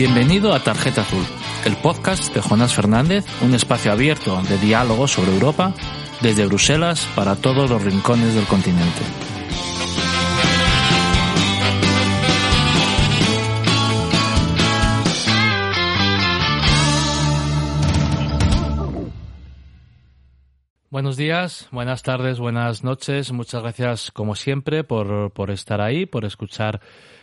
[0.00, 1.24] Bienvenido a Tarjeta Azul,
[1.64, 5.74] el podcast de Jonás Fernández, un espacio abierto de diálogo sobre Europa
[6.20, 9.00] desde Bruselas para todos los rincones del continente.
[20.90, 23.32] Buenos días, buenas tardes, buenas noches.
[23.32, 26.80] Muchas gracias, como siempre, por, por estar ahí, por escuchar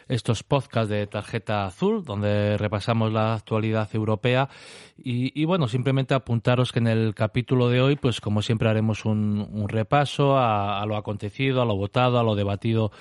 [0.08, 4.50] estos podcasts de Tarjeta Azul, donde repasamos la actualidad europea.
[4.98, 9.66] Y, bueno, simplemente apuntaros que en el capítulo de hoy, pues como siempre haremos un,
[9.68, 12.92] repaso a, lo acontecido, a lo votado, a lo debatido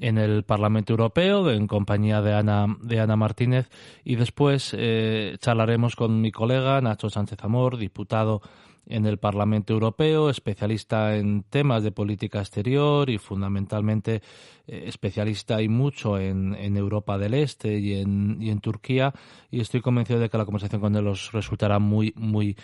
[0.00, 3.70] en el Parlamento Europeo, en compañía de Ana, de Ana Martínez.
[4.04, 8.42] Y después eh, charlaremos con mi colega Nacho Sánchez Amor, diputado
[8.86, 14.22] en el Parlamento Europeo, especialista en temas de política exterior y fundamentalmente
[14.66, 19.12] eh, especialista y mucho en, Europa del Este y en, y en Turquía.
[19.50, 22.56] Y estoy convencido de que la conversación con él os resultará muy, muy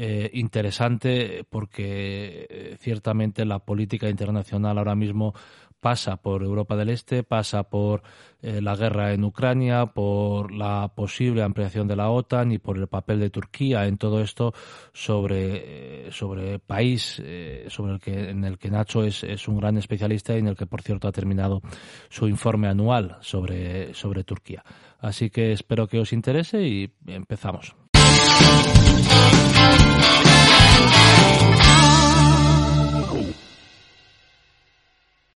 [0.00, 5.34] eh, interesante porque eh, ciertamente la política internacional ahora mismo
[5.80, 8.02] pasa por Europa del Este, pasa por
[8.42, 12.86] eh, la guerra en Ucrania, por la posible ampliación de la OTAN y por el
[12.86, 14.52] papel de Turquía en todo esto
[14.92, 19.58] sobre, eh, sobre país eh, sobre el que, en el que Nacho es, es, un
[19.58, 21.62] gran especialista y en el que, por cierto, ha terminado
[22.08, 24.64] su informe anual sobre, sobre Turquía.
[25.00, 27.74] Así que espero que os interese y empezamos.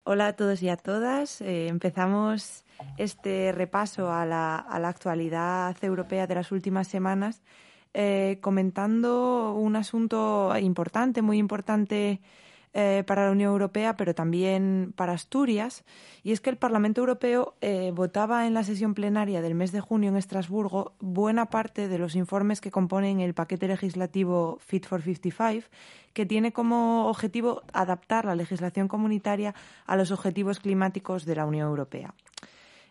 [0.02, 1.42] Hola a todos y a todas.
[1.42, 2.64] Eh, empezamos
[2.96, 7.42] este repaso a la, actualidad europea de las últimas semanas
[7.92, 12.20] eh, comentando un asunto importante, muy importante
[12.72, 15.84] eh, para la Unión Europea, pero también para Asturias,
[16.22, 19.80] y es que el Parlamento Europeo eh, votaba en la sesión plenaria del mes de
[19.80, 25.02] junio en Estrasburgo buena parte de los informes que componen el paquete legislativo Fit for
[25.02, 25.66] 55,
[26.12, 29.54] que tiene como objetivo adaptar la legislación comunitaria
[29.86, 32.14] a los objetivos climáticos de la Unión Europea.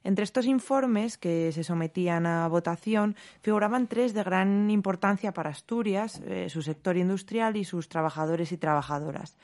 [0.03, 6.21] Entre estos informes que se sometían a votación figuraban tres de gran importancia para Asturias,
[6.25, 9.35] eh, su sector industrial y sus trabajadores y trabajadoras.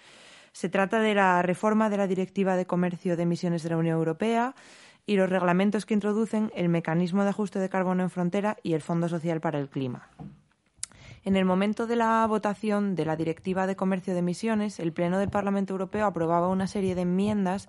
[0.53, 3.97] Se trata de la reforma de la Directiva de Comercio de Emisiones de la Unión
[3.97, 4.55] Europea
[5.05, 8.81] y los reglamentos que introducen el mecanismo de ajuste de carbono en frontera y el
[8.81, 10.09] Fondo Social para el Clima.
[11.25, 15.17] En el momento de la votación de la Directiva de Comercio de Emisiones, el Pleno
[15.17, 17.67] del Parlamento Europeo aprobaba una serie de enmiendas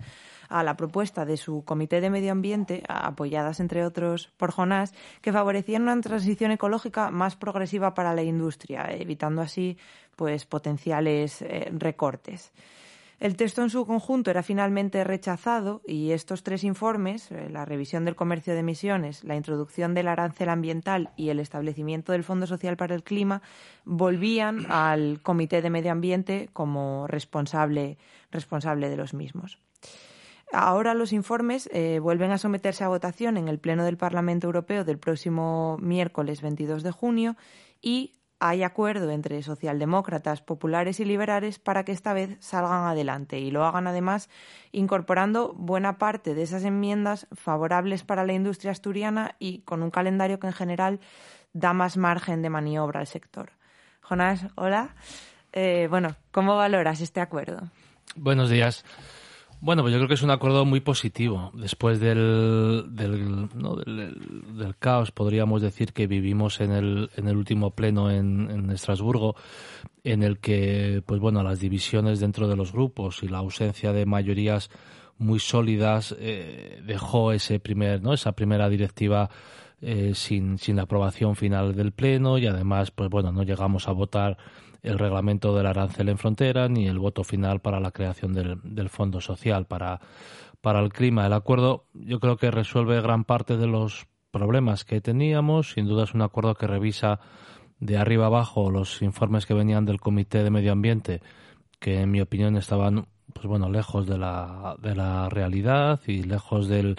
[0.49, 5.33] a la propuesta de su Comité de Medio Ambiente, apoyadas entre otros por Jonás, que
[5.33, 9.79] favorecían una transición ecológica más progresiva para la industria, evitando así
[10.17, 12.53] pues potenciales eh, recortes.
[13.19, 18.05] El texto en su conjunto era finalmente rechazado y estos tres informes, eh, la revisión
[18.05, 22.77] del comercio de emisiones, la introducción del arancel ambiental y el establecimiento del Fondo Social
[22.77, 23.41] para el Clima,
[23.87, 27.97] volvían al Comité de Medio Ambiente como responsable,
[28.31, 29.59] responsable de los mismos.
[30.53, 34.85] Ahora los informes eh, vuelven a someterse a votación en el Pleno del Parlamento Europeo
[34.85, 37.37] del próximo miércoles 22 de junio
[37.83, 43.51] y hay acuerdo entre socialdemócratas, populares y liberales para que esta vez salgan adelante y
[43.51, 44.29] lo hagan además
[44.73, 50.39] incorporando buena parte de esas enmiendas favorables para la industria asturiana y con un calendario
[50.39, 51.01] que en general
[51.55, 53.53] da más margen de maniobra al sector.
[54.03, 54.95] Jonás, hola.
[55.53, 57.71] Eh, bueno, ¿cómo valoras este acuerdo?
[58.15, 58.85] Buenos días.
[59.67, 61.51] Bueno, pues yo creo que es un acuerdo muy positivo.
[61.53, 68.09] Después del, del, del, caos, podríamos decir que vivimos en el, en el último pleno
[68.09, 69.35] en, en, Estrasburgo,
[70.05, 74.07] en el que, pues bueno, las divisiones dentro de los grupos y la ausencia de
[74.07, 74.71] mayorías
[75.19, 78.13] muy sólidas eh, dejó ese primer, ¿no?
[78.13, 79.31] esa primera directiva
[79.83, 83.93] eh, sin, sin la aprobación final del pleno y además, pues bueno, no llegamos a
[83.93, 84.39] votar
[84.87, 88.89] el reglamento del arancel en frontera ni el voto final para la creación del, del
[88.89, 90.01] Fondo Social para,
[90.61, 91.27] para el clima.
[91.27, 95.73] El acuerdo yo creo que resuelve gran parte de los problemas que teníamos.
[95.73, 97.21] Sin duda es un acuerdo que revisa
[97.79, 101.21] de arriba abajo los informes que venían del Comité de Medio Ambiente,
[101.79, 106.69] que en mi opinión estaban pues bueno lejos de la, de la realidad y lejos
[106.69, 106.97] del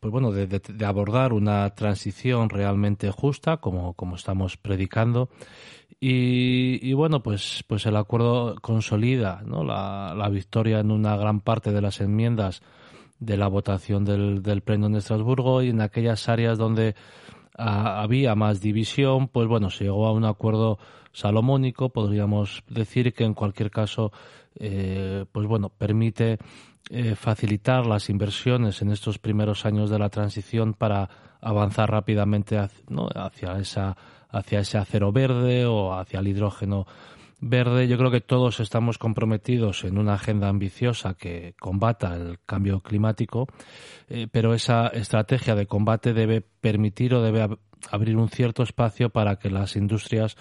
[0.00, 5.30] pues bueno de, abordar una transición realmente justa como, como estamos predicando
[6.00, 9.64] y, bueno, pues, pues el acuerdo consolida ¿no?
[9.64, 12.62] la, la, victoria en una gran parte de las enmiendas
[13.18, 16.94] de la votación del, del pleno en Estrasburgo y en aquellas áreas donde
[17.58, 20.78] había más división, pues bueno, se llegó a un acuerdo
[21.12, 24.12] salomónico, podríamos decir que en cualquier caso,
[24.54, 26.38] eh, pues bueno, permite
[26.90, 31.10] eh, facilitar las inversiones en estos primeros años de la transición para
[31.40, 33.96] avanzar rápidamente hacia, esa,
[34.30, 36.86] hacia ese acero verde o hacia el hidrógeno
[37.40, 37.88] verde.
[37.88, 43.46] Yo creo que todos estamos comprometidos en una agenda ambiciosa que combata el cambio climático,
[44.08, 47.48] eh, pero esa estrategia de combate debe permitir o debe
[47.90, 50.36] abrir un cierto espacio para que las industrias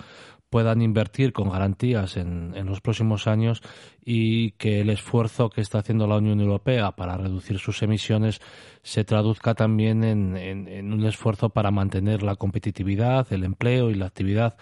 [0.49, 3.61] puedan invertir con garantías en, los próximos años
[4.03, 8.39] y que el esfuerzo que está haciendo la Unión Europea para reducir sus emisiones
[8.81, 14.55] se traduzca también en un esfuerzo para mantener la competitividad, el empleo y la actividad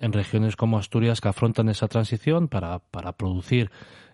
[0.00, 3.70] en regiones como Asturias que afrontan esa transición para, para producir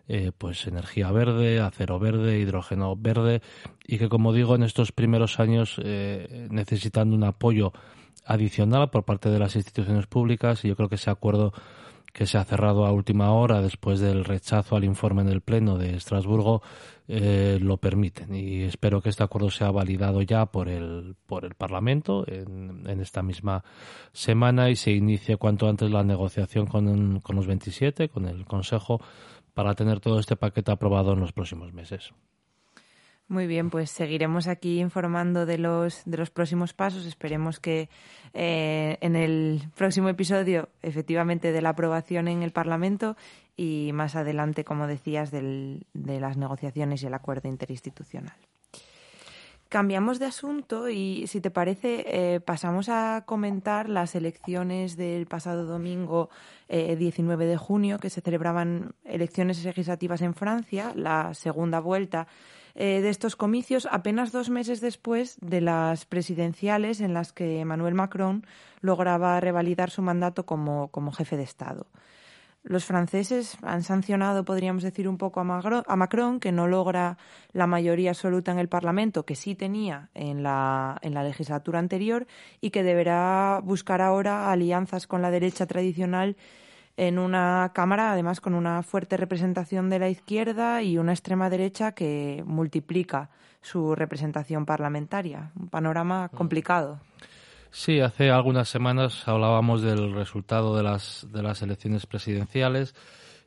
[0.07, 3.41] eh, pues energía verde, acero verde, hidrógeno verde
[3.87, 7.73] y que como digo en estos primeros años eh, necesitan un apoyo
[8.25, 11.53] adicional por parte de las instituciones públicas y yo creo que ese acuerdo
[12.15, 15.77] que se ha cerrado a última hora después del rechazo al informe en el Pleno
[15.77, 16.63] de Estrasburgo
[17.09, 21.55] eh, lo permiten y espero que este acuerdo sea validado ya por el, por el
[21.55, 23.65] Parlamento en, en esta misma
[24.13, 29.01] semana y se inicie cuanto antes la negociación con, con los 27, con el Consejo,
[29.53, 32.13] para tener todo este paquete aprobado en los próximos meses.
[33.35, 37.05] Muy bien, pues seguiremos aquí informando de los, de los próximos pasos.
[37.05, 37.89] Esperemos que
[38.33, 43.17] eh, en el próximo episodio, efectivamente, de la aprobación en el Parlamento
[43.57, 48.37] y más adelante, como decías, del, de las negociaciones y el acuerdo interinstitucional.
[49.69, 55.65] Cambiamos de asunto y, si te parece, eh, pasamos a comentar las elecciones del pasado
[55.65, 56.31] domingo
[56.69, 62.29] 19 eh, de junio, que se celebraban elecciones legislativas en Francia, la segunda vuelta
[62.77, 67.95] eh, de estos comicios apenas dos meses después de las presidenciales en las que Emmanuel
[67.95, 68.45] Macron
[68.81, 71.87] lograba revalidar su mandato como, jefe de Estado.
[72.65, 77.19] Los franceses han sancionado, podríamos decir, un poco a Macron, que no logra
[77.53, 82.27] la mayoría absoluta en el Parlamento, que sí tenía en la, en la legislatura anterior,
[82.63, 86.37] y que deberá buscar ahora alianzas con la derecha tradicional
[86.97, 91.93] en una Cámara, además, con una fuerte representación de la izquierda y una extrema derecha
[91.93, 93.31] que multiplica
[93.61, 95.51] su representación parlamentaria.
[95.59, 96.37] Un panorama mm.
[96.37, 97.01] complicado.
[97.71, 102.95] Sí, hace algunas semanas hablábamos del resultado de las, de las elecciones presidenciales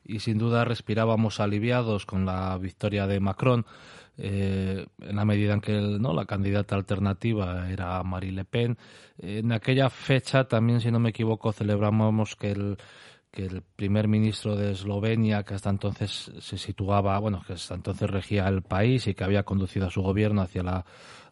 [0.03, 3.65] y sin duda respirábamos aliviados con la victoria de Macron.
[4.19, 6.11] Eh, en la medida en que ¿no?
[6.11, 8.77] la candidata alternativa era Marie Le Pen.
[9.19, 12.77] En aquella fecha también, si no me equivoco, celebramos que el,
[13.31, 18.09] que el primer ministro de Eslovenia, que hasta entonces se situaba, bueno, que hasta entonces
[18.09, 20.85] regía el país y que había conducido a su gobierno hacia la,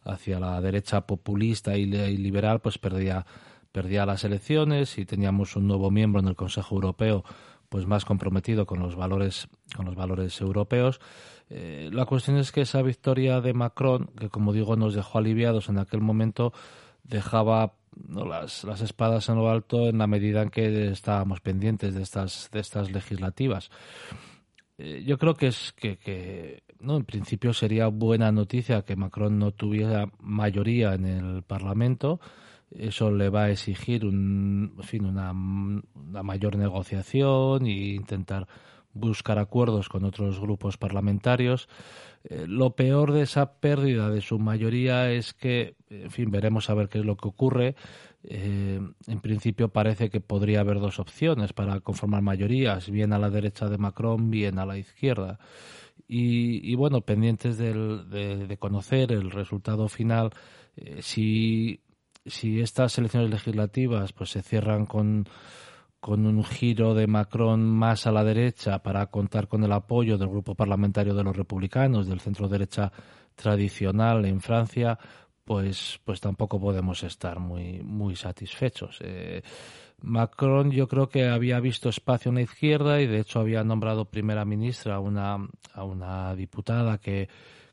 [0.04, 3.26] hacia la derecha populista y, liberal, pues perdía,
[3.72, 7.24] perdía las elecciones y teníamos un nuevo miembro en el Consejo Europeo
[7.68, 11.00] pues más comprometido con los valores con los valores europeos.
[11.50, 15.68] Eh, la cuestión es que esa victoria de Macron que como digo nos dejó aliviados
[15.68, 16.52] en aquel momento
[17.02, 17.74] dejaba
[18.08, 22.50] las, las espadas en lo alto en la medida en que estábamos pendientes de estas,
[22.52, 23.70] de estas legislativas.
[24.78, 29.38] Eh, yo creo que es que, que no en principio sería buena noticia que Macron
[29.38, 32.20] no tuviera mayoría en el Parlamento.
[32.70, 38.46] Eso le va a exigir un, fin, una, una, mayor negociación e intentar
[38.96, 41.68] buscar acuerdos con otros grupos parlamentarios.
[42.24, 46.74] Eh, lo peor de esa pérdida de su mayoría es que, en fin, veremos a
[46.74, 47.76] ver qué es lo que ocurre.
[48.24, 53.30] Eh, en principio parece que podría haber dos opciones para conformar mayorías, bien a la
[53.30, 55.38] derecha de Macron, bien a la izquierda.
[56.08, 60.30] Y, bueno, pendientes de, conocer el resultado final,
[60.76, 61.80] eh, si,
[62.24, 65.28] si estas elecciones legislativas pues se cierran con
[66.06, 70.28] con un giro de Macron más a la derecha para contar con el apoyo del
[70.28, 72.92] grupo parlamentario de los republicanos, del centro derecha
[73.34, 74.96] tradicional en Francia,
[75.44, 78.98] pues, pues tampoco podemos estar muy, muy satisfechos.
[79.00, 79.42] Eh,
[80.00, 84.04] Macron yo creo que había visto espacio en la izquierda y de hecho había nombrado
[84.04, 85.38] primera ministra a una,
[85.74, 87.28] a una diputada que,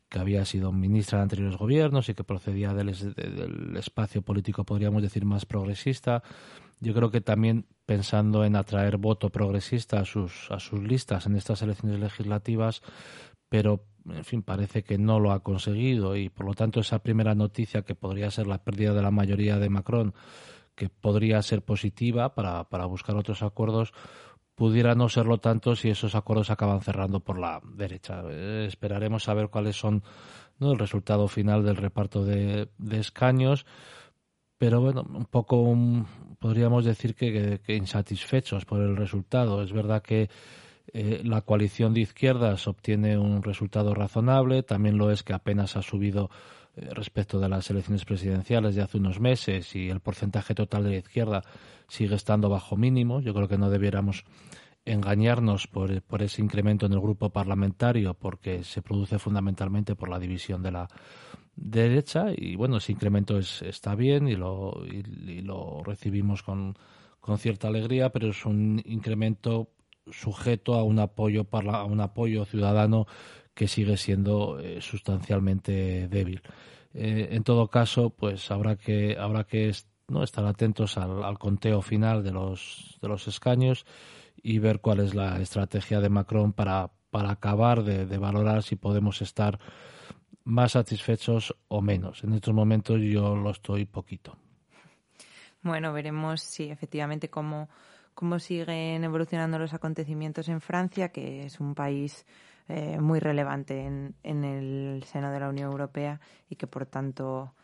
[0.08, 5.02] que había sido ministra de anteriores gobiernos y que procedía del, del espacio político, podríamos
[5.02, 6.24] decir, más progresista.
[6.80, 11.36] Yo creo que también pensando en atraer voto progresista a sus, a sus listas en
[11.36, 12.82] estas elecciones legislativas,
[13.48, 17.34] pero en fin, parece que no lo ha conseguido y por lo tanto esa primera
[17.34, 20.14] noticia que podría ser la pérdida de la mayoría de Macron,
[20.74, 23.92] que podría ser positiva para, para buscar otros acuerdos,
[24.54, 28.22] pudiera no serlo tanto si esos acuerdos acaban cerrando por la derecha.
[28.28, 30.02] Eh, esperaremos a ver cuáles son
[30.58, 30.72] ¿no?
[30.72, 33.66] el resultado final del reparto de, de escaños
[34.64, 35.60] pero bueno, un poco
[36.44, 39.62] podríamos decir que, insatisfechos por el resultado.
[39.62, 40.28] Es verdad que
[40.92, 45.80] eh, la coalición de izquierdas obtiene un resultado razonable, también lo es que apenas ha
[45.80, 46.28] subido
[46.76, 50.90] eh, respecto de las elecciones presidenciales de hace unos meses y el porcentaje total de
[50.90, 51.44] la izquierda
[51.88, 53.22] sigue estando bajo mínimo.
[53.22, 54.26] Yo creo que no debiéramos
[54.84, 60.18] engañarnos por, por, ese incremento en el grupo parlamentario porque se produce fundamentalmente por la
[60.18, 60.88] división de la
[61.56, 66.76] derecha y bueno ese incremento es, está bien y lo, y lo recibimos con,
[67.20, 69.70] con cierta alegría pero es un incremento
[70.10, 73.06] sujeto a un apoyo para a un apoyo ciudadano
[73.54, 76.42] que sigue siendo eh, sustancialmente débil.
[76.92, 79.72] Eh, en todo caso, pues habrá que habrá que
[80.08, 83.86] no estar atentos al, conteo final de los de los escaños
[84.42, 88.76] y ver cuál es la estrategia de Macron para para acabar de, de valorar si
[88.76, 89.58] podemos estar
[90.44, 92.22] más satisfechos o menos.
[92.24, 94.36] En estos momentos yo lo estoy poquito.
[95.62, 97.68] Bueno, veremos si efectivamente cómo
[98.14, 102.24] cómo siguen evolucionando los acontecimientos en Francia, que es un país
[102.68, 107.54] eh, muy relevante en, en, el seno de la Unión Europea y que por tanto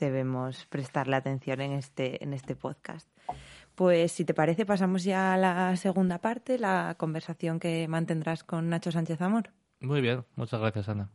[0.00, 3.08] debemos prestarle atención en este, en este podcast.
[3.74, 8.68] Pues si te parece, pasamos ya a la segunda parte, la conversación que mantendrás con
[8.68, 9.50] Nacho Sánchez Amor.
[9.80, 11.10] Muy bien, muchas gracias, Ana.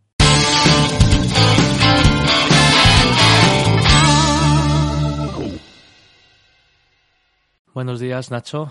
[7.74, 8.70] Buenos días, Nacho.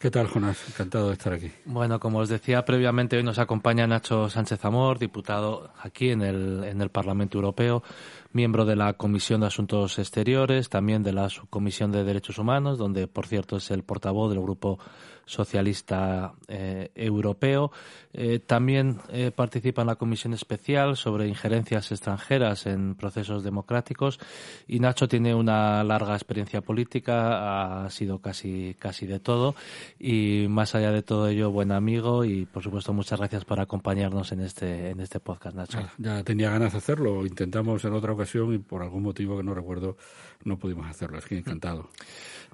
[0.00, 0.68] ¿Qué tal, Jonás?
[0.68, 1.52] Encantado de estar aquí.
[1.66, 6.64] Bueno, como os decía previamente, hoy nos acompaña Nacho Sánchez Amor, diputado aquí en el,
[6.64, 7.84] en el Parlamento Europeo,
[8.32, 13.06] miembro de la Comisión de Asuntos Exteriores, también de la Subcomisión de Derechos Humanos, donde,
[13.06, 14.80] por cierto, es el portavoz del Grupo
[15.26, 17.72] socialista eh, europeo.
[18.12, 24.20] Eh, también eh, participa en la comisión especial sobre injerencias extranjeras en procesos democráticos
[24.68, 29.54] y Nacho tiene una larga experiencia política, ha sido casi, casi de todo
[29.98, 34.30] y más allá de todo ello, buen amigo y por supuesto muchas gracias por acompañarnos
[34.32, 35.78] en este, en este podcast, Nacho.
[35.98, 39.54] Ya tenía ganas de hacerlo, intentamos en otra ocasión y por algún motivo que no
[39.54, 39.96] recuerdo
[40.44, 41.88] no pudimos hacerlo, es que encantado.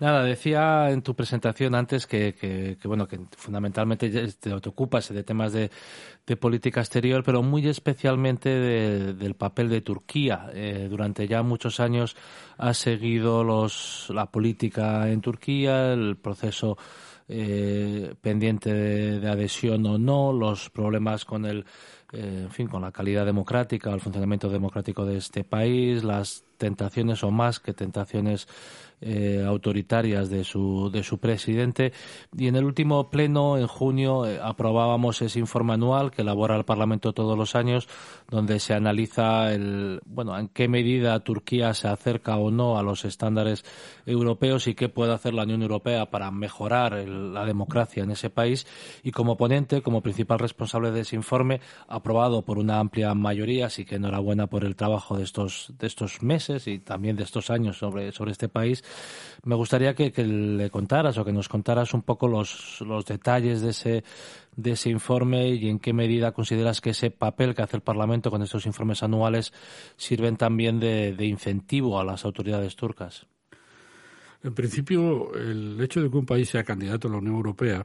[0.01, 5.53] Nada, decía en tu presentación antes que, que, bueno, que fundamentalmente te, ocupas de temas
[5.53, 5.71] de,
[6.27, 10.51] de, política exterior, pero muy especialmente del papel de Turquía.
[10.55, 12.17] Eh, durante ya muchos años
[12.57, 16.79] has seguido los, la política en Turquía, el proceso
[17.33, 21.65] eh, pendiente de, adhesión o no, los problemas con el,
[22.13, 27.25] eh, en fin, con la calidad democrática, el funcionamiento democrático de este país, las tentaciones
[27.25, 28.47] o más que tentaciones
[29.03, 31.93] eh, autoritarias de su, de su presidente.
[32.37, 36.65] Y en el último pleno, en junio, eh, aprobábamos ese informe anual que elabora el
[36.65, 37.89] Parlamento todos los años,
[38.29, 43.05] donde se analiza el, bueno, en qué medida Turquía se acerca o no a los
[43.05, 43.65] estándares
[44.05, 48.67] europeos y qué puede hacer la Unión Europea para mejorar la democracia en ese país.
[49.03, 53.85] Y como ponente, como principal responsable de ese informe, aprobado por una amplia mayoría, así
[53.85, 57.79] que enhorabuena por el trabajo de estos, de estos meses y también de estos años
[57.79, 58.85] sobre, sobre este país
[59.45, 64.05] me gustaría que, le contaras o que nos contaras un poco los, detalles de ese,
[64.57, 68.31] de ese informe y en qué medida consideras que ese papel que hace el Parlamento
[68.31, 69.53] con estos informes anuales
[69.97, 73.27] sirven también de, incentivo a las autoridades turcas.
[74.43, 77.85] En principio, el hecho de que un país sea candidato a la Unión Europea,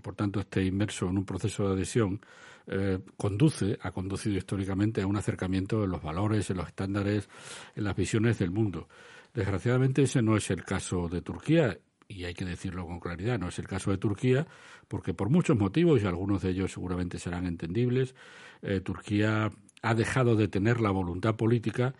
[0.00, 2.20] por tanto esté inmerso en un proceso de adhesión,
[2.66, 7.28] eh, conduce, ha conducido históricamente a un acercamiento en los valores, en los estándares,
[7.74, 8.88] en las visiones del mundo.
[9.34, 13.48] Desgraciadamente ese no es el caso de Turquía y hay que decirlo con claridad, no
[13.48, 14.46] es el caso de Turquía,
[14.88, 18.14] porque por muchos motivos, y algunos de ellos seguramente serán entendibles,
[18.60, 19.50] eh, Turquía
[19.82, 21.94] ha dejado de tener la voluntad política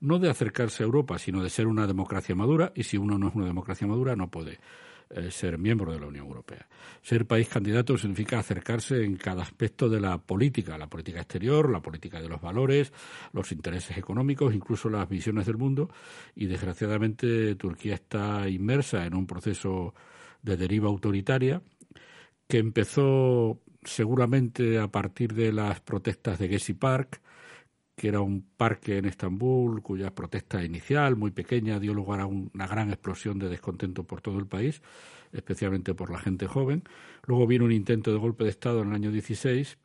[0.00, 3.28] no de acercarse a Europa, sino de ser una democracia madura, y si uno no
[3.28, 4.58] es una democracia madura, no puede
[5.10, 6.68] eh, ser miembro de la Unión Europea.
[7.00, 11.80] Ser país candidato significa acercarse en cada aspecto de la política, la política exterior, la
[11.80, 12.92] política de los valores,
[13.32, 15.88] los intereses económicos, incluso las visiones del mundo.
[16.34, 19.94] Y desgraciadamente Turquía está inmersa en un proceso
[20.42, 21.62] de deriva autoritaria
[22.46, 27.22] que empezó seguramente a partir de las protestas de Gezi Park,
[27.98, 32.66] que era un parque en Estambul cuya protesta inicial, muy pequeña, dio lugar a una
[32.68, 34.80] gran explosión de descontento por todo el país,
[35.32, 36.84] especialmente por la gente joven.
[37.26, 39.76] Luego vino un intento de golpe de Estado en el año 16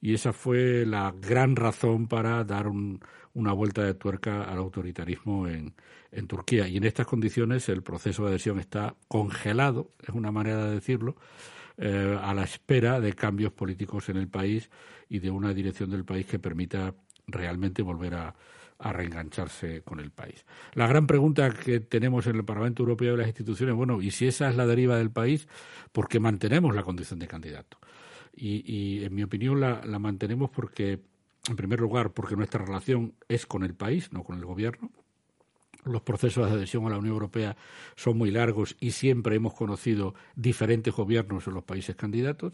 [0.00, 5.74] y esa fue la gran razón para dar una vuelta de tuerca al autoritarismo en,
[6.10, 6.66] en Turquía.
[6.66, 11.14] Y en estas condiciones el proceso de adhesión está congelado, es una manera de decirlo,
[11.78, 14.68] eh, a la espera de cambios políticos en el país
[15.08, 16.94] y de una dirección del país que permita
[17.32, 18.34] realmente volver a,
[18.84, 20.44] reengancharse con el país.
[20.74, 24.26] La gran pregunta que tenemos en el Parlamento Europeo y las instituciones, bueno, y si
[24.26, 25.46] esa es la deriva del país,
[25.92, 27.78] ¿por qué mantenemos la condición de candidato?
[28.34, 30.98] Y, en mi opinión la, la mantenemos porque,
[31.48, 34.90] en primer lugar, porque nuestra relación es con el país, no con el gobierno
[35.84, 37.56] los procesos de adhesión a la Unión Europea
[37.96, 42.52] son muy largos y siempre hemos conocido diferentes gobiernos en los países candidatos.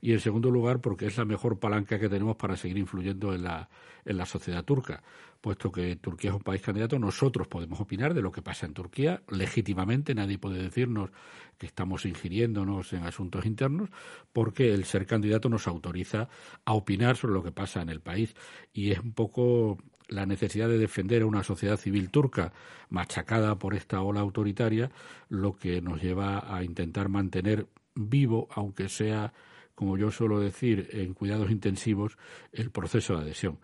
[0.00, 3.42] Y en segundo lugar, porque es la mejor palanca que tenemos para seguir influyendo en
[3.42, 3.68] la,
[4.04, 5.02] en la sociedad turca.
[5.40, 8.74] Puesto que Turquía es un país candidato, nosotros podemos opinar de lo que pasa en
[8.74, 10.14] Turquía legítimamente.
[10.14, 11.10] Nadie puede decirnos
[11.58, 13.90] que estamos ingiriéndonos en asuntos internos,
[14.32, 16.28] porque el ser candidato nos autoriza
[16.64, 18.34] a opinar sobre lo que pasa en el país.
[18.72, 19.78] Y es un poco
[20.08, 22.52] la necesidad de defender a una sociedad civil turca
[22.88, 24.90] machacada por esta ola autoritaria,
[25.28, 29.32] lo que nos lleva a intentar mantener vivo, aunque sea,
[29.74, 32.16] como yo suelo decir, en cuidados intensivos,
[32.52, 33.58] el proceso de adhesión.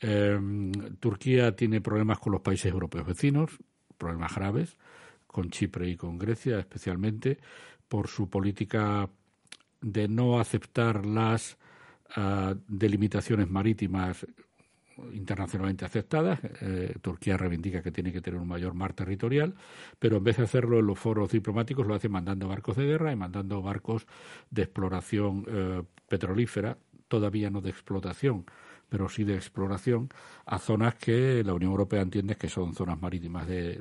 [0.00, 3.58] Em, Turquía tiene problemas con los países europeos vecinos,
[3.96, 4.76] problemas graves,
[5.26, 7.38] con Chipre y con Grecia especialmente,
[7.88, 9.08] por su política
[9.80, 11.56] de no aceptar las
[12.14, 14.26] ah, delimitaciones marítimas
[15.12, 16.40] internacionalmente aceptadas.
[16.60, 19.54] Eh, Turquía reivindica que tiene que tener un mayor mar territorial,
[19.98, 23.12] pero en vez de hacerlo en los foros diplomáticos, lo hace mandando barcos de guerra
[23.12, 24.06] y mandando barcos
[24.50, 28.46] de exploración eh, petrolífera, todavía no de explotación,
[28.88, 30.08] pero sí de exploración,
[30.44, 33.80] a zonas que la Unión Europea entiende que son zonas marítimas de,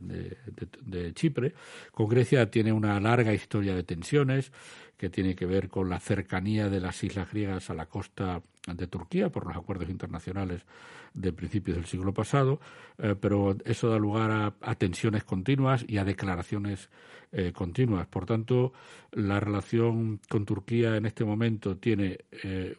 [0.82, 1.54] de Chipre.
[1.92, 4.52] Con Grecia tiene una larga historia de tensiones
[4.98, 8.88] que tiene que ver con la cercanía de las islas griegas a la costa de
[8.88, 10.66] Turquía por los acuerdos internacionales
[11.14, 12.60] de principios del siglo pasado,
[12.98, 16.90] eh, pero eso da lugar a, tensiones continuas y a declaraciones
[17.32, 18.08] eh, continuas.
[18.08, 18.74] Por tanto,
[19.12, 22.76] la relación con Turquía en este momento tiene eh,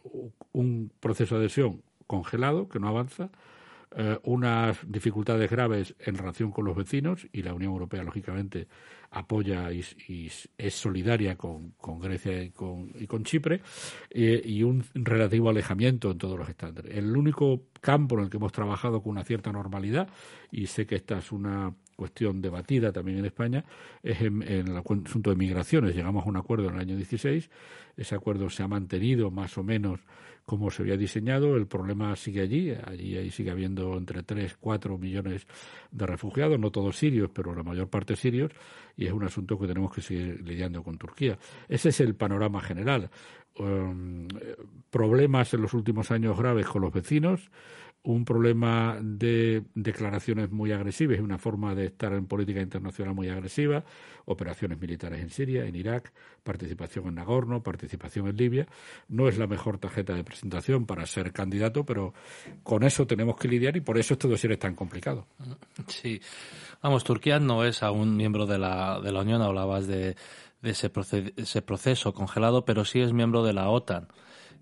[0.53, 3.29] un proceso de adhesión congelado, que no avanza,
[4.23, 8.67] unas dificultades graves en relación con los vecinos y la Unión Europea, lógicamente,
[9.11, 13.61] apoya y, es solidaria con, Grecia y con, y con Chipre,
[14.09, 16.95] eh, y un relativo alejamiento en todos los estándares.
[16.95, 20.09] El único campo en el que hemos trabajado con una cierta normalidad,
[20.51, 23.65] y sé que esta es una cuestión debatida también en España,
[24.03, 25.95] es en, en, el asunto de migraciones.
[25.95, 27.49] Llegamos a un acuerdo en el año 16,
[27.95, 30.01] ese acuerdo se ha mantenido más o menos
[30.47, 34.97] como se había diseñado, el problema sigue allí, allí ahí sigue habiendo entre 3, 4
[34.97, 35.45] millones
[35.91, 38.53] de refugiados, no todos sirios, pero la mayor parte sirios,
[38.95, 41.37] y es un asunto que tenemos que seguir lidiando con Turquía.
[41.67, 43.09] Ese es el panorama general.
[43.59, 44.29] Um,
[44.89, 47.51] problemas en los últimos años graves con los vecinos,
[48.07, 53.27] un problema de declaraciones muy agresivas y una forma de estar en política internacional muy
[53.27, 53.83] agresiva,
[54.23, 58.67] operaciones militares en Siria, en Irak, participación en Nagorno, participación en Libia.
[59.09, 62.13] No es la mejor tarjeta de presentación para ser candidato, pero
[62.63, 65.27] con eso tenemos que lidiar y por eso este dossier es tan complicado.
[65.87, 66.21] Sí.
[66.81, 70.15] Vamos, Turquía no es aún miembro de la, de la Unión, hablabas de,
[70.61, 70.89] de ese,
[71.35, 74.07] ese proceso congelado, pero sí es miembro de la OTAN.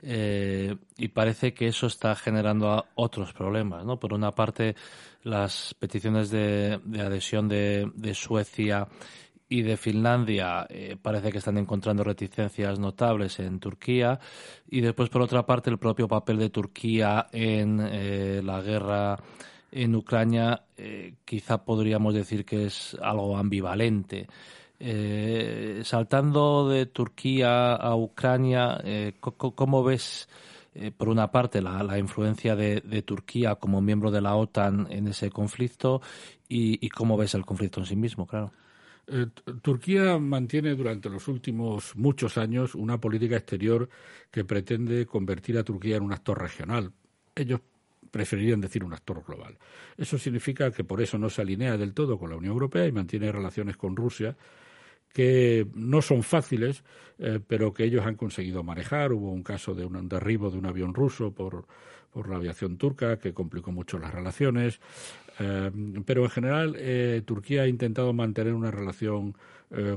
[0.07, 3.99] Eh, y parece que eso está generando otros problemas, ¿no?
[3.99, 4.75] Por una parte,
[5.23, 8.87] las peticiones de, adhesión de, Suecia
[9.49, 14.19] y de Finlandia eh, parece que están encontrando reticencias notables en Turquía
[14.69, 19.17] y después por otra parte el propio papel de Turquía en eh, la guerra
[19.71, 20.63] en Ucrania
[21.25, 24.27] quizá podríamos decir que es algo ambivalente.
[24.87, 30.29] Eh, saltando de Turquía a Ucrania, eh, ¿cómo ves,
[30.75, 35.31] eh, por una parte, la, influencia de, Turquía como miembro de la OTAN en ese
[35.31, 36.03] conflicto
[36.47, 38.51] y, cómo ves el conflicto en sí mismo, claro?
[39.63, 43.89] Turquía mantiene durante los últimos muchos años una política exterior
[44.29, 46.91] que pretende convertir a Turquía en un actor regional.
[47.33, 47.59] Ellos
[48.11, 49.57] preferirían decir un actor global.
[49.97, 52.91] Eso significa que por eso no se alinea del todo con la Unión Europea y
[52.91, 54.37] mantiene relaciones con Rusia
[55.15, 56.83] que no son fáciles,
[57.19, 59.13] eh, pero que ellos han conseguido manejar.
[59.13, 61.67] Hubo un caso de un derribo de un avión ruso por,
[62.11, 64.81] por la aviación turca que complicó mucho las relaciones.
[65.39, 65.71] Eh,
[66.05, 69.35] pero en general, eh, Turquía ha intentado mantener una relación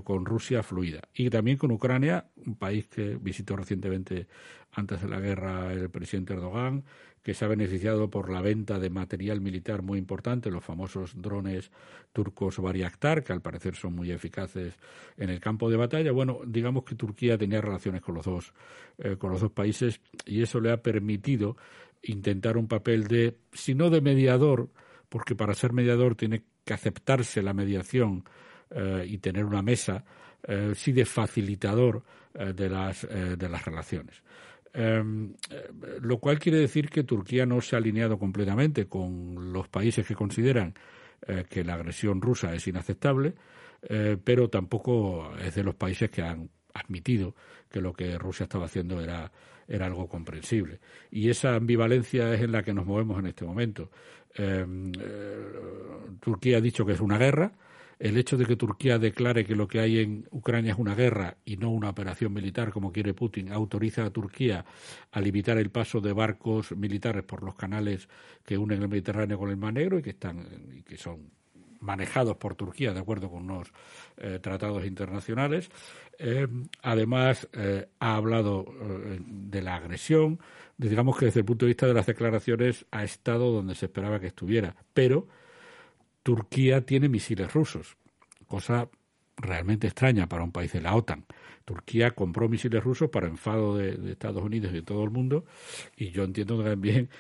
[0.02, 1.02] con Rusia fluida.
[1.14, 4.26] Y también con Ucrania, un país que visitó recientemente
[4.72, 6.84] antes de la guerra el presidente Erdogan
[7.22, 11.70] que se ha beneficiado por la venta de material militar muy importante, los famosos drones
[12.12, 14.74] turcos Bayraktar, que al parecer son muy eficaces
[15.16, 16.12] en el campo de batalla.
[16.12, 18.52] Bueno, digamos que Turquía tenía relaciones con los dos,
[18.98, 21.56] eh, con los dos países y eso le ha permitido
[22.02, 24.70] intentar un papel de, si no de mediador,
[25.08, 28.24] porque para ser mediador tiene que aceptarse la mediación
[28.70, 30.04] eh, y tener una mesa,
[30.46, 34.22] eh, sí de facilitador de, las, de las relaciones.
[34.80, 39.66] Em, eh, lo cual quiere decir que Turquía no se ha alineado completamente con los
[39.66, 40.72] países que consideran
[41.26, 43.34] eh, que la agresión rusa es inaceptable,
[43.82, 47.34] eh, pero tampoco es de los países que han admitido
[47.68, 49.32] que lo que Rusia estaba haciendo era,
[49.66, 50.78] era algo comprensible.
[51.10, 53.90] Y esa ambivalencia es en la que nos movemos en este momento.
[54.36, 54.92] Em,
[56.20, 57.50] Turquía ha dicho que es una guerra.
[57.98, 61.36] El hecho de que Turquía declare que lo que hay en Ucrania es una guerra
[61.44, 64.64] y no una operación militar, como quiere Putin, autoriza a Turquía
[65.10, 68.08] a limitar el paso de barcos militares por los canales
[68.44, 71.38] que unen el Mediterráneo con el Mar Negro y que están y que son
[71.80, 73.72] manejados por Turquía de acuerdo con unos
[74.16, 75.70] eh, tratados internacionales.
[76.18, 76.46] Eh,
[76.82, 78.66] además, eh, ha hablado
[79.20, 80.40] de la agresión,
[80.76, 84.20] digamos que desde el punto de vista de las declaraciones ha estado donde se esperaba
[84.20, 85.28] que estuviera, pero
[86.22, 87.96] Turquía tiene misiles rusos,
[88.46, 88.88] cosa
[89.36, 91.24] realmente extraña para un país de la OTAN.
[91.64, 95.44] Turquía compró misiles rusos para enfado de, Estados Unidos y de todo el mundo,
[95.96, 97.10] y yo entiendo también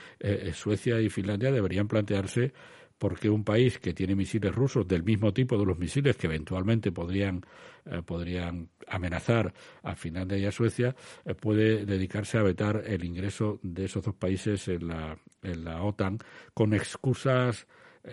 [0.54, 2.52] Suecia y Finlandia deberían plantearse
[2.98, 6.92] porque un país que tiene misiles rusos del mismo tipo de los misiles que eventualmente
[6.92, 7.42] podrían,
[7.86, 13.60] eh, podrían amenazar a Finlandia y a Suecia, eh, puede dedicarse a vetar el ingreso
[13.62, 16.18] de esos dos países en la, en la OTAN
[16.52, 17.66] con excusas eh,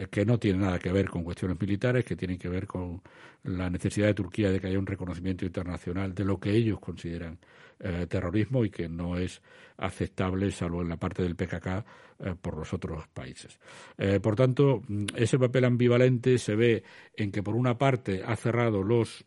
[0.09, 3.01] que no tienen nada que ver con cuestiones militares, que tienen que ver con
[3.43, 7.37] la necesidad de Turquía de que haya un reconocimiento internacional de lo que ellos consideran
[7.79, 9.41] eh, terrorismo y que no es
[9.77, 11.67] aceptable, salvo en la parte del PKK,
[12.19, 13.59] eh, por los otros países.
[13.97, 16.83] Eh, por tanto, mm, ese papel ambivalente se ve
[17.15, 19.25] en que, por una parte, ha cerrado los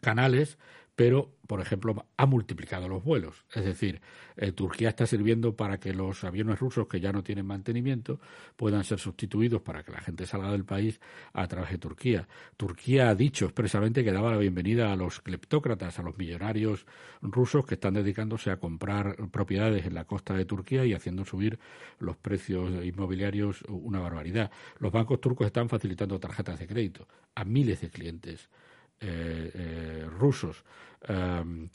[0.00, 0.56] canales,
[0.98, 3.44] pero, por ejemplo, ha multiplicado los vuelos.
[3.54, 4.00] Es decir,
[4.36, 8.18] eh, Turquía está sirviendo para que los aviones rusos que ya no tienen mantenimiento
[8.56, 11.00] puedan ser sustituidos para que la gente salga del país
[11.34, 12.26] a través de Turquía.
[12.56, 16.84] Turquía ha dicho expresamente que daba la bienvenida a los cleptócratas, a los millonarios
[17.22, 21.60] rusos que están dedicándose a comprar propiedades en la costa de Turquía y haciendo subir
[22.00, 24.50] los precios inmobiliarios una barbaridad.
[24.80, 27.06] Los bancos turcos están facilitando tarjetas de crédito
[27.36, 28.50] a miles de clientes
[30.08, 30.64] rusos.
[31.06, 31.68] Em,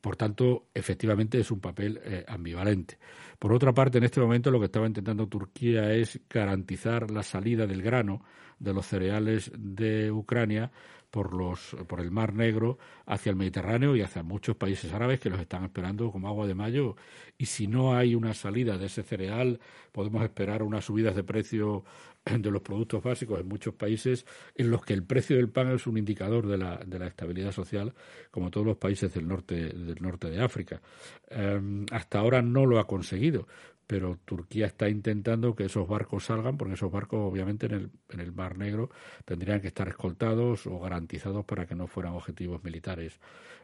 [0.00, 2.98] por tanto, efectivamente es un papel eh, ambivalente.
[3.38, 7.66] Por otra parte, en este momento lo que estaba intentando Turquía es garantizar la salida
[7.66, 8.22] del grano
[8.58, 10.70] de los cereales de Ucrania
[11.10, 15.30] por, los, por el Mar Negro hacia el Mediterráneo y hacia muchos países árabes que
[15.30, 16.96] los están esperando como agua de mayo.
[17.36, 19.60] Y si no hay una salida de ese cereal,
[19.92, 21.84] podemos esperar unas subidas de precio
[22.24, 25.86] de los productos básicos en muchos países en los que el precio del pan es
[25.86, 27.94] un indicador de la, de la estabilidad social,
[28.30, 30.80] como todos los países del norte, del norte de África.
[31.28, 33.46] Em, hasta ahora no lo ha conseguido,
[33.90, 38.20] pero Turquía está intentando que esos barcos salgan, porque esos barcos obviamente en el, en
[38.20, 38.88] el Mar Negro
[39.24, 43.18] tendrían que estar escoltados o garantizados para que no fueran objetivos militares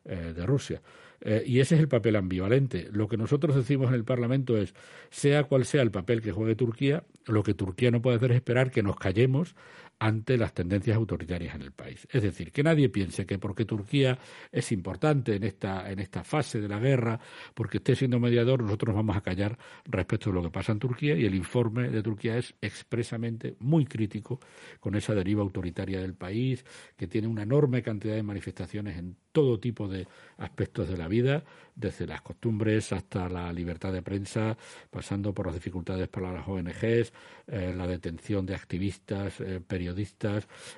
[0.05, 0.83] eh, de Rusia.
[1.21, 2.89] Eh, y ese es el papel ambivalente.
[2.91, 4.75] Lo que nosotros decimos en el Parlamento es,
[5.11, 8.39] sea cual sea el papel que juegue Turquía, lo que Turquía no puede hacer es
[8.39, 9.55] esperar que nos callemos
[9.98, 12.06] ante las tendencias autoritarias en el país.
[12.11, 14.18] Es decir, que nadie piense que porque Turquía
[14.52, 17.18] es importante en esta, en esta fase de la guerra,
[17.54, 20.78] porque esté siendo mediador, nosotros nos vamos a callar respecto a lo que pasa en
[20.78, 24.40] Turquía y el informe de Turquía es expresamente muy crítico
[24.80, 26.64] con esa deriva autoritaria del país,
[26.96, 31.44] que tiene una enorme cantidad de manifestaciones en todo tipo de aspectos de la vida,
[31.74, 34.56] desde las costumbres hasta la libertad de prensa,
[34.90, 37.12] pasando por las dificultades para las ONGs,
[37.46, 39.61] eh, la detención de activistas, eh,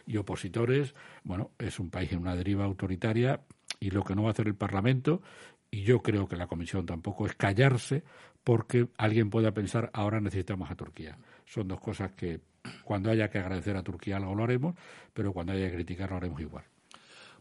[0.07, 0.95] y opositores.
[1.25, 3.41] Bueno, es un país en una deriva autoritaria
[3.81, 5.23] y lo que no va a hacer el Parlamento,
[5.71, 8.03] y yo creo que la Comisión tampoco, es callarse
[8.43, 11.19] porque alguien pueda pensar ahora necesitamos a Turquía.
[11.45, 12.41] Son dos cosas que
[12.83, 14.75] cuando haya que agradecer a Turquía algo lo haremos,
[15.13, 16.65] pero cuando haya que criticar lo haremos igual.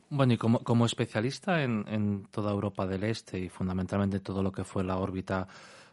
[0.10, 4.52] Bueno, y como, como especialista en, en, toda Europa del Este y fundamentalmente todo lo
[4.52, 5.48] que fue la órbita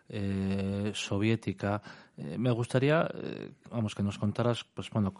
[0.08, 1.82] eh, soviética,
[2.16, 5.14] eh, me gustaría, eh, vamos, que nos contaras, pues bueno,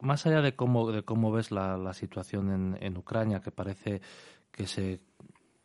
[0.00, 4.02] más allá de cómo, de cómo ves la, la situación en, en, Ucrania, que parece
[4.50, 5.00] que se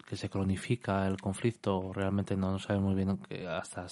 [0.09, 3.85] que se cronifica el conflicto, realmente no sabemos muy bien hasta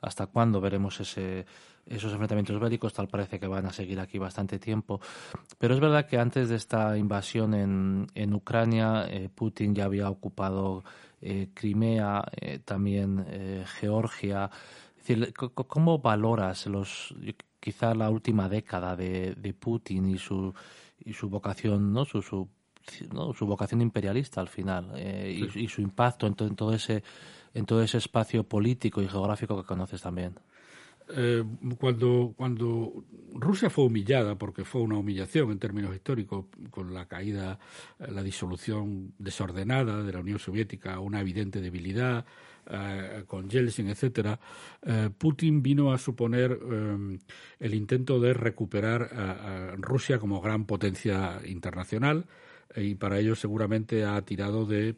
[0.00, 1.44] hasta cuándo veremos ese
[1.86, 5.00] esos enfrentamientos bélicos, tal parece que van a seguir aquí bastante tiempo.
[5.58, 10.08] Pero es verdad que antes de esta invasión en, en Ucrania, eh, Putin ya había
[10.08, 10.84] ocupado
[11.20, 13.26] eh, Crimea, eh, también
[13.80, 14.50] Georgia.
[14.96, 17.14] Es decir, ¿cómo valoras los
[17.58, 20.54] quizá la última década de, de Putin y su
[21.04, 22.04] y su vocación, ¿no?
[22.04, 22.48] Su, su,
[23.12, 23.32] ¿no?
[23.34, 27.02] su vocación imperialista al final y, y, su impacto en, en todo ese
[27.54, 30.34] en todo ese espacio político y geográfico que conoces también.
[31.16, 31.44] Eh,
[31.78, 37.58] cuando, cuando Rusia fue humillada, porque fue una humillación en términos históricos, con la caída,
[37.98, 42.24] eh, la disolución desordenada de la Unión Soviética, una evidente debilidad,
[42.70, 44.38] eh, con Yeltsin, etcétera,
[45.18, 46.56] Putin vino a suponer
[47.58, 52.26] el intento de recuperar a, Rusia como gran potencia internacional
[52.76, 54.96] y para ello seguramente ha tirado de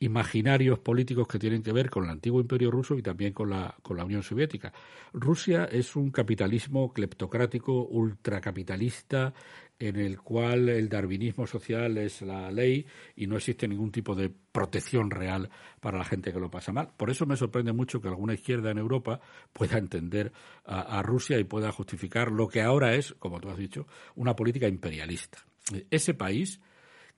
[0.00, 3.74] imaginarios políticos que tienen que ver con el antiguo imperio ruso y también con la,
[3.82, 4.72] con la Unión Soviética.
[5.12, 9.34] Rusia es un capitalismo cleptocrático, ultracapitalista,
[9.80, 14.30] en el cual el darwinismo social es la ley y no existe ningún tipo de
[14.30, 16.90] protección real para la gente que lo pasa mal.
[16.96, 19.20] Por eso me sorprende mucho que alguna izquierda en Europa
[19.52, 20.32] pueda entender
[20.64, 24.34] a, a Rusia y pueda justificar lo que ahora es, como tú has dicho, una
[24.34, 25.44] política imperialista.
[25.90, 26.60] Ese país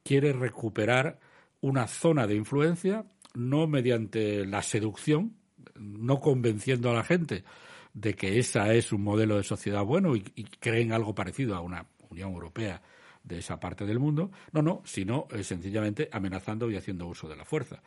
[0.03, 1.19] quiere recuperar
[1.61, 5.37] una zona de influencia, no mediante la seducción,
[5.75, 7.45] no convenciendo a la gente
[7.93, 10.23] de que esa es un modelo de sociedad bueno y,
[10.61, 12.83] creen algo parecido a una Unión Europea
[13.23, 17.37] de esa parte del mundo, no, no, sino eh, sencillamente amenazando y haciendo uso de
[17.37, 17.83] la fuerza.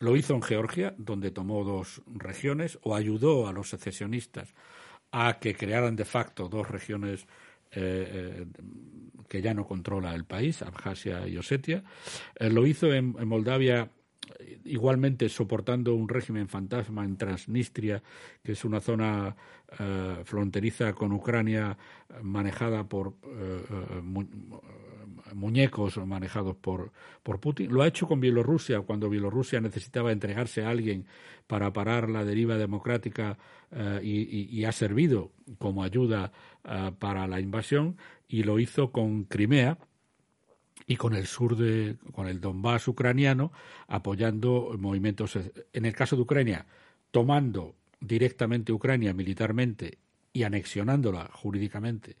[0.00, 4.54] Lo hizo en Georgia, donde tomó dos regiones o ayudó a los secesionistas
[5.12, 7.26] a que crearan de facto dos regiones
[7.70, 8.46] eh, eh,
[9.28, 11.84] que ya no controla el país, Abjasia y Osetia.
[12.36, 13.88] Eh, lo hizo en, Moldavia
[14.64, 18.02] igualmente soportando un régimen fantasma en Transnistria,
[18.42, 19.36] que es una zona
[20.24, 21.76] fronteriza con Ucrania
[22.22, 23.14] manejada por
[25.34, 26.92] muñecos manejados por,
[27.22, 27.72] por Putin.
[27.72, 31.06] Lo ha hecho con Bielorrusia, cuando Bielorrusia necesitaba entregarse a alguien
[31.46, 33.38] para parar la deriva democrática
[33.70, 36.32] eh, y, ha servido como ayuda
[36.64, 37.96] eh, para la invasión,
[38.28, 39.78] y lo hizo con Crimea,
[40.86, 43.52] y con el sur de con el Donbass ucraniano
[43.86, 45.38] apoyando movimientos
[45.72, 46.66] en el caso de Ucrania
[47.10, 49.98] tomando directamente Ucrania militarmente
[50.32, 52.16] y anexionándola jurídicamente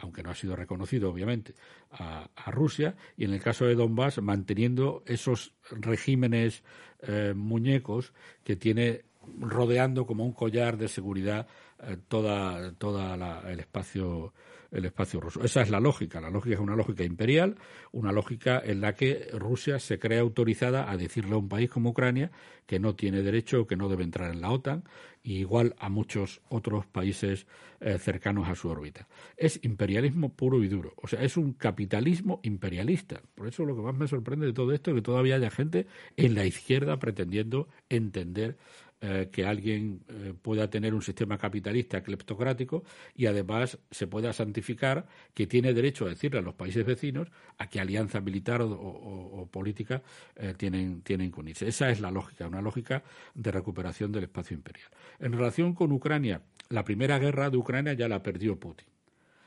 [0.00, 1.54] aunque no ha sido reconocido obviamente,
[1.92, 6.62] a, Rusia, y en el caso de Donbass manteniendo esos regímenes
[7.02, 8.12] eh, muñecos
[8.44, 9.04] que tiene
[9.38, 11.46] rodeando como un collar de seguridad
[11.82, 14.32] eh, toda, toda el espacio
[14.70, 15.42] el espacio ruso.
[15.42, 16.20] Esa es la lógica.
[16.20, 17.56] La lógica es una lógica imperial,
[17.92, 21.90] una lógica en la que Rusia se cree autorizada a decirle a un país como
[21.90, 22.30] Ucrania
[22.66, 24.84] que no tiene derecho que no debe entrar en la OTAN,
[25.24, 27.46] igual a muchos otros países
[27.80, 29.08] eh, cercanos a su órbita.
[29.36, 30.92] Es imperialismo puro y duro.
[30.96, 33.22] O sea, es un capitalismo imperialista.
[33.34, 35.86] Por eso lo que más me sorprende de todo esto es que todavía haya gente
[36.16, 38.56] en la izquierda pretendiendo entender
[39.02, 42.84] eh, que alguien eh, pueda tener un sistema capitalista cleptocrático
[43.14, 47.70] y además se pueda santificar que tiene derecho a decirle a los países vecinos a
[47.70, 50.02] qué alianza militar o, política
[50.36, 51.66] eh, tienen, tienen con irse.
[51.66, 54.90] Esa es la lógica, una lógica de recuperación del espacio imperial.
[55.18, 58.86] En relación con Ucrania, la primera guerra de Ucrania ya la perdió Putin.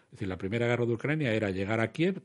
[0.06, 2.24] Es decir, la primera guerra de Ucrania era llegar a Kiev,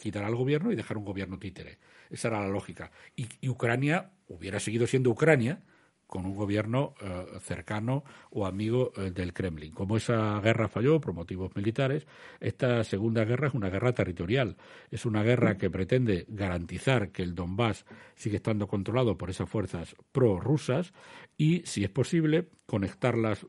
[0.00, 1.78] quitar al gobierno y dejar un gobierno títere.
[2.08, 2.92] Esa era la lógica.
[3.16, 5.60] y Ucrania hubiera seguido siendo Ucrania
[6.08, 9.72] con un gobierno eh, cercano o amigo eh, del Kremlin.
[9.72, 12.06] Como esa guerra falló por motivos militares,
[12.40, 14.56] esta segunda guerra es una guerra territorial.
[14.90, 17.84] Es una guerra que pretende garantizar que el Donbass
[18.16, 20.94] sigue estando controlado por esas fuerzas prorrusas
[21.36, 23.46] y, si es posible, conectarlas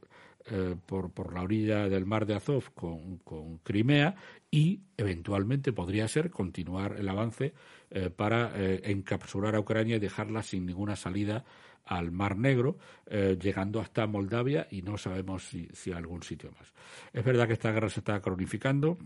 [0.52, 4.16] eh, por, la orilla del mar de Azov con, con Crimea
[4.52, 7.54] y, eventualmente, podría ser continuar el avance
[8.16, 8.52] para
[8.84, 11.44] encapsular a Ucrania y dejarla sin ninguna salida
[11.90, 16.72] al Mar Negro, eh, llegando hasta Moldavia y no sabemos si, si algún sitio más.
[17.12, 19.00] Es verdad que esta guerra se está cronificando,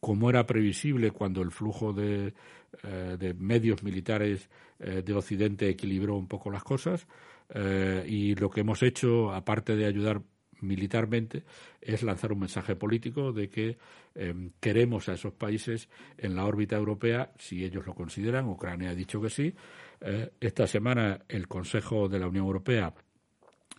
[0.00, 2.34] como era previsible cuando el flujo de,
[2.82, 4.50] eh, medios militares
[4.80, 7.06] eh, de Occidente equilibró un poco las cosas,
[8.06, 10.20] y lo que hemos hecho, aparte de ayudar
[10.60, 11.44] militarmente
[11.80, 13.78] es lanzar un mensaje político de que
[14.60, 18.48] queremos a esos países en la órbita europea si ellos lo consideran.
[18.48, 19.54] Ucrania ha dicho que sí.
[20.00, 22.94] Eh, esta semana el Consejo de la Unión Europea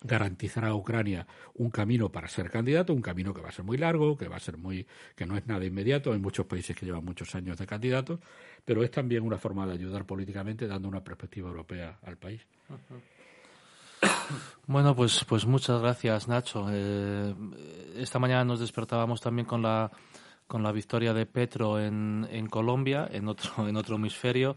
[0.02, 3.78] garantizará a Ucrania un camino para ser candidato, un camino que va a ser muy
[3.78, 6.14] largo, que va a ser muy, que no es nada inmediato.
[6.14, 8.20] Hay muchos países que llevan muchos años de candidatos,
[8.64, 12.42] pero es también una forma de ayudar políticamente, dando una perspectiva europea al país.
[14.68, 16.68] Bueno, pues, pues muchas gracias, Nacho.
[16.72, 17.34] Eh,
[17.98, 19.92] esta mañana nos despertábamos también con la
[20.46, 24.56] con la victoria de Petro en, en Colombia, en otro en otro hemisferio.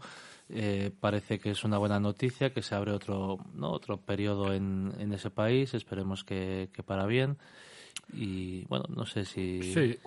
[0.49, 3.71] Eh, parece que es una buena noticia, que se abre otro, ¿no?
[3.71, 7.37] otro periodo en, en ese país, esperemos que, para bien.
[8.11, 9.61] Y bueno, no sé si.
[9.73, 9.97] Sí,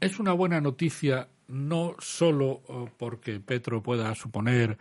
[0.00, 4.78] es una buena noticia no solo eh, porque Petro pueda suponer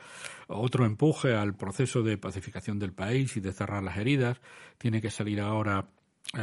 [0.48, 4.42] otro empuje al proceso de pacificación del país y de cerrar las heridas,
[4.78, 5.88] tiene que salir ahora
[6.34, 6.40] eh,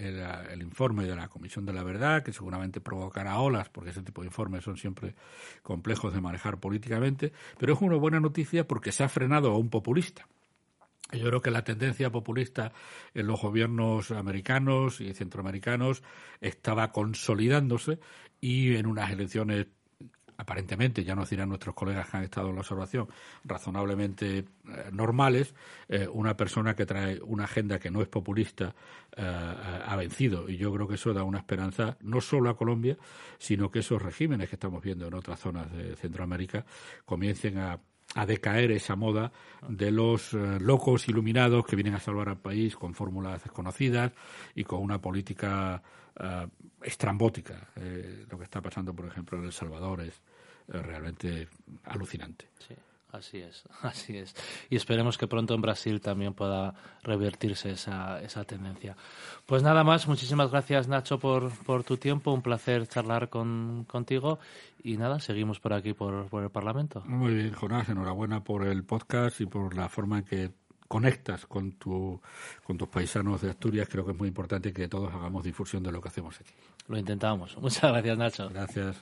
[0.00, 4.02] eh, el, informe de la Comisión de la Verdad, que seguramente provocará olas, porque ese
[4.02, 5.14] tipo de informes son siempre
[5.62, 9.70] complejos de manejar políticamente, pero es una buena noticia porque se ha frenado a un
[9.70, 10.26] populista.
[11.12, 12.72] Yo creo que la tendencia populista
[13.14, 16.02] en los gobiernos americanos y centroamericanos
[16.40, 17.98] estaba consolidándose
[18.40, 19.66] y en unas elecciones
[20.36, 23.08] aparentemente, ya nos dirán nuestros colegas que han estado en la observación,
[23.44, 24.44] razonablemente eh,
[24.92, 25.54] normales,
[25.88, 28.74] eh, una persona que trae una agenda que no es populista
[29.16, 30.48] eh, ha vencido.
[30.48, 32.96] Y yo creo que eso da una esperanza no solo a Colombia,
[33.38, 36.64] sino que esos regímenes que estamos viendo en otras zonas de Centroamérica
[37.04, 37.78] comiencen a
[38.14, 39.32] a decaer esa moda
[39.66, 44.12] de los locos iluminados que vienen a salvar al país con fórmulas desconocidas
[44.54, 45.82] y con una política
[46.82, 47.68] estrambótica.
[48.30, 50.20] lo que está pasando, por ejemplo, en El Salvador es
[50.68, 51.48] realmente
[51.84, 52.50] alucinante.
[52.58, 52.74] Sí.
[53.12, 54.34] Así es, así es.
[54.70, 58.96] Y esperemos que pronto en Brasil también pueda revertirse esa, esa tendencia.
[59.46, 64.38] Pues nada más, muchísimas gracias Nacho por, por tu tiempo, un placer charlar con, contigo
[64.82, 67.02] y nada, seguimos por aquí, por, por el Parlamento.
[67.04, 70.50] Muy bien, Jonás, enhorabuena por el podcast y por la forma en que
[70.92, 72.20] conectas con, tu,
[72.64, 73.88] con tus paisanos de Asturias.
[73.90, 76.52] Creo que es muy importante que todos hagamos difusión de lo que hacemos aquí.
[76.86, 77.56] Lo intentamos.
[77.56, 78.48] Muchas gracias, Nacho.
[78.50, 79.00] Gracias.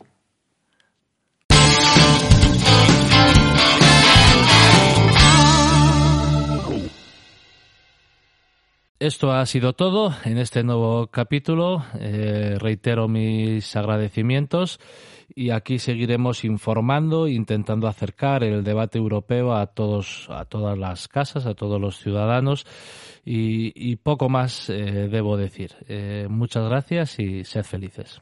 [9.01, 11.83] Esto ha sido todo en este nuevo capítulo.
[11.99, 14.79] Eh, reitero mis agradecimientos
[15.35, 21.47] y aquí seguiremos informando, intentando acercar el debate europeo a todos, a todas las casas,
[21.47, 22.67] a todos los ciudadanos
[23.25, 25.71] y, poco más eh, debo decir.
[25.89, 28.21] Eh, muchas gracias y sed felices.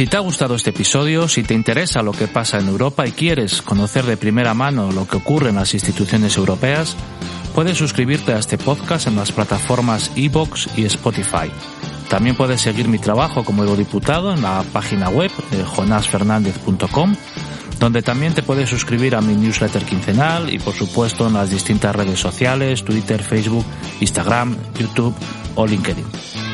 [0.00, 3.12] Si te ha gustado este episodio, si te interesa lo que pasa en Europa y
[3.12, 6.96] quieres conocer de primera mano lo que ocurre en las instituciones europeas,
[7.54, 11.52] puedes suscribirte a este podcast en las plataformas iBox y Spotify.
[12.08, 17.14] También puedes seguir mi trabajo como eurodiputado en la página web de jonasfernandez.com,
[17.78, 21.94] donde también te puedes suscribir a mi newsletter quincenal y por supuesto en las distintas
[21.94, 23.66] redes sociales, Twitter, Facebook,
[24.00, 25.14] Instagram, YouTube
[25.56, 26.49] o LinkedIn.